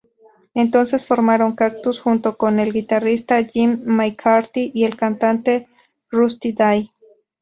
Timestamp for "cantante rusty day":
4.97-6.91